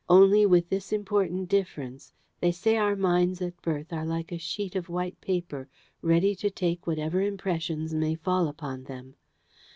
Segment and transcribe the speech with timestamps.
[0.09, 2.11] Only with this important difference.
[2.39, 5.67] They say our minds at birth are like a sheet of white paper,
[6.01, 9.13] ready to take whatever impressions may fall upon them.